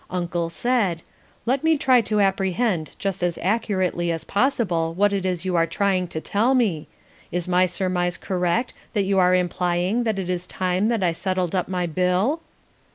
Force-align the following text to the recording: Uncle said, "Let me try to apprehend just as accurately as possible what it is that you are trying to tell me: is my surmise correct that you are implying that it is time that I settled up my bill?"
Uncle 0.09 0.49
said, 0.49 1.03
"Let 1.45 1.63
me 1.63 1.77
try 1.77 2.01
to 2.01 2.21
apprehend 2.21 2.95
just 2.97 3.21
as 3.21 3.37
accurately 3.39 4.11
as 4.11 4.23
possible 4.23 4.95
what 4.95 5.13
it 5.13 5.27
is 5.27 5.41
that 5.41 5.45
you 5.45 5.55
are 5.55 5.67
trying 5.67 6.07
to 6.07 6.19
tell 6.19 6.55
me: 6.55 6.87
is 7.31 7.47
my 7.47 7.67
surmise 7.67 8.17
correct 8.17 8.73
that 8.93 9.03
you 9.03 9.19
are 9.19 9.35
implying 9.35 10.03
that 10.05 10.17
it 10.17 10.27
is 10.27 10.47
time 10.47 10.87
that 10.87 11.03
I 11.03 11.11
settled 11.11 11.53
up 11.53 11.67
my 11.67 11.85
bill?" 11.85 12.41